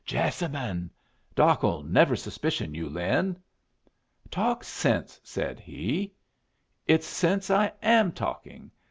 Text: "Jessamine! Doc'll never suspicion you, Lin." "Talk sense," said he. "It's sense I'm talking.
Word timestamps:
"Jessamine! 0.03 0.89
Doc'll 1.35 1.83
never 1.83 2.15
suspicion 2.15 2.73
you, 2.73 2.89
Lin." 2.89 3.37
"Talk 4.31 4.63
sense," 4.63 5.21
said 5.23 5.59
he. 5.59 6.15
"It's 6.87 7.05
sense 7.05 7.51
I'm 7.51 8.11
talking. 8.11 8.71